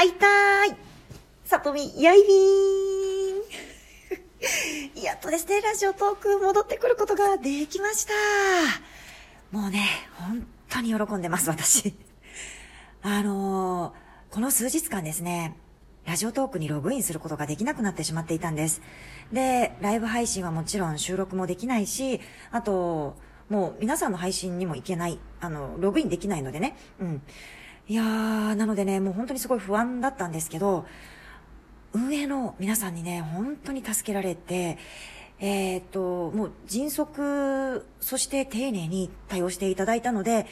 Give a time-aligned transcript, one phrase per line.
[0.00, 0.76] はいたーい。
[1.44, 3.34] さとみ、やいびー
[4.98, 5.04] ん。
[5.04, 8.12] やっとですね、ラジオトーク戻ってくることができました。
[9.50, 11.94] もうね、本当に喜んでます、私。
[13.02, 15.54] あのー、この数日間ですね、
[16.06, 18.80] ラジオトークにログインすることができなくなってしまっていたんです。
[19.30, 22.22] で、ライブ配信はもちろん収録もできないし、
[22.52, 23.18] あと、
[23.50, 26.74] もう皆さんの配信にも行けない、あの、ログインできないのでね。
[27.00, 27.22] うん。
[27.90, 30.86] いやー、なのでね、もう本当にすごい不安だったんですけど、
[31.92, 34.78] 運営の皆さんにね、本当に助けられて、
[35.40, 40.46] えー、っと、もう迅速、そして丁寧に対応していただいたので、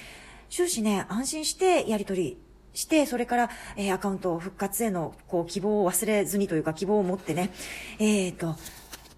[0.51, 2.39] 終始ね、安心してやりとり
[2.75, 7.53] して、それから、えー、アカウント復活への、こう、希望を忘れずにというか、希望を持ってね、
[8.01, 8.57] えー、っと、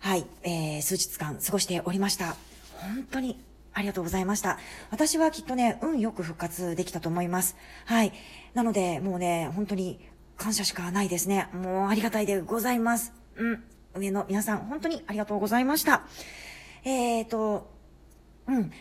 [0.00, 2.36] はい、えー、数日間過ごしておりました。
[2.80, 3.40] 本当に
[3.72, 4.58] ありがとうございました。
[4.90, 7.56] 私はきっとね、運よく復活できたと思います。
[7.86, 8.12] はい。
[8.54, 10.00] なので、もうね、本当に
[10.36, 11.48] 感謝しかないですね。
[11.52, 13.12] もうありがたいでございます。
[13.36, 13.64] うん。
[13.94, 16.02] 上の皆さん、本当にありがとうございました。
[16.84, 17.70] えーと、
[18.46, 18.72] うん。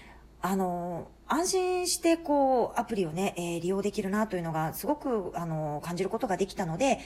[0.41, 6.99] あの、安心してこう、アプリをね、えー、利用できるなというのがすごく、あの、感じることができたので、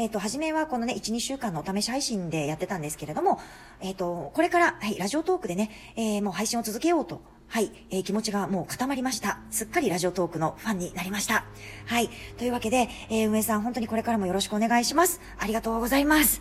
[0.00, 3.38] えっ、ー、と、初めはこのね、1、2週間のお試し配信でやってたんですけれども、
[3.82, 9.40] えっ、ー、と、これから、はい、ラジオトークでね、えー、もう配信を続けようと、はい、えー、気持ちがもう固まりました。
[9.50, 11.44] すっかりラジオトークのファンになりました。
[11.84, 15.20] はい、というわけで、えー、運営さん本当にこれからもよろしくお願いします。
[15.38, 16.40] ありがとうございます。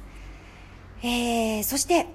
[1.04, 2.08] えー、そして、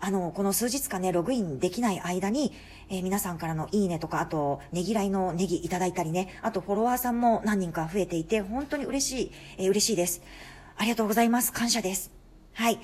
[0.00, 2.52] あの、この数日間ね、ログインできない間に、
[2.90, 10.20] えー、皆さんからのいいねとか、あと、ねぎらいのネギいただいたりね、あとフォロワーさんも何人か増えていて、本当に嬉しい、えー、嬉しいです。
[10.76, 11.52] ありがとうございます。
[11.52, 12.10] 感謝です。
[12.52, 12.78] はい。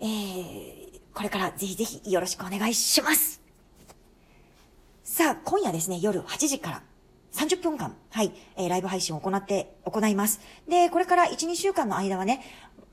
[0.00, 3.40] えー、これからぜひぜひよろしくお願いします。
[5.04, 6.82] さあ、今夜ですね、夜8時から
[7.32, 10.40] 30分間、はい、えー、ライブ配信を行って、行います。
[10.68, 12.42] で、これから1、2週間の間はね、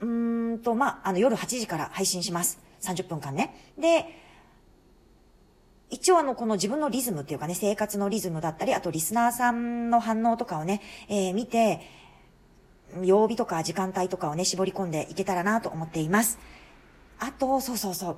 [0.02, 2.60] うーんと、まあ、あの、夜8時から配信します。
[2.82, 3.72] 30分間ね。
[3.78, 4.06] で、
[5.90, 11.82] 一応あの、この自分のリズムっていうかね、生活のリズムだったり、あとリスナーさんの反応とかをね、えー、見て、
[13.04, 16.40] 曜日とか時間帯とかをね、絞り込んでいけたらなと思っています。
[17.20, 18.18] あと、そうそうそう。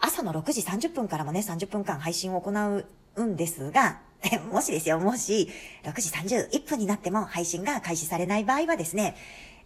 [0.00, 4.00] 朝の6時30分からもね、30分間配信を行うんですが、
[4.50, 5.48] もしですよ、もし、
[5.84, 9.16] 6時31分になっても配信が開始されない場合はですね、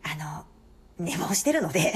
[0.02, 0.44] あの、
[0.98, 1.94] 寝坊してるので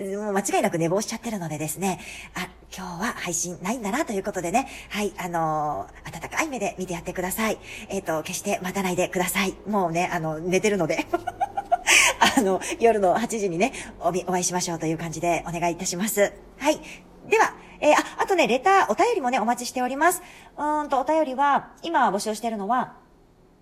[0.16, 2.00] もう間違いなく寝坊しちゃってるのでですね、
[2.34, 7.58] あ、今日は配信ないんだなということでね、はい、あのー、温かい目で見てやってください。
[7.88, 9.54] えっ、ー、と、決して待たないでください。
[9.66, 11.06] もうね、あの、寝てるので。
[12.36, 16.32] あの、夜の8時にね、おお会いしましょうという感じでお願いいたします。
[16.58, 16.80] はい。
[17.28, 20.22] では、えー、あ、あとね、レター、お便りもね、お待ちしております。
[20.56, 22.94] うんと、お便りは、今募集してるのは、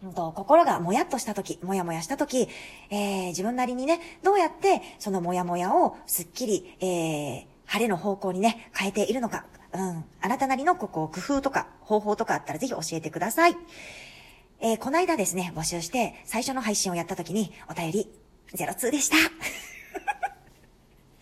[0.03, 2.49] うんと、心がもやっとした時、もやもやした時、
[2.91, 13.57] えー、自分なりにね、どうやって、そのもやもやをすっきり、えー、晴れの方向にね、変えているのか、うん、あなたなりのここ、工夫とか、方法とかあったらぜひ教えてください。
[14.61, 18.11] えー、この間ですね、募集して、最初の配信をやった時に、お便り、
[18.53, 19.17] 02でした。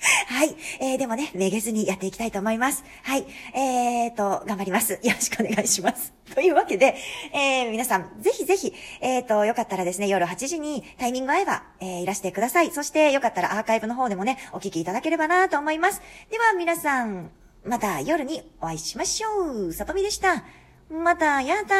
[0.28, 0.56] はい。
[0.80, 2.84] えー、でもね、めげずにやっていきたいと思います。
[3.02, 3.26] はい。
[3.54, 4.92] えーと、頑張ります。
[5.02, 6.12] よろしくお願いします。
[6.34, 6.96] というわけで、
[7.32, 12.70] えー、皆さん、ぜひぜひ、えーと、よかったらですね、夜8時にタイミング合えば、えー、いらしてください。
[12.70, 16.00] そして、よかったらアーカイブの方でもね、お聞きいただければなと思います。
[16.30, 17.30] では、皆さん、
[17.66, 19.72] また夜にお会いしましょう。
[19.72, 20.44] さとみでした。
[20.88, 21.74] また、やだ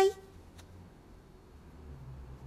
[0.00, 0.23] ーい。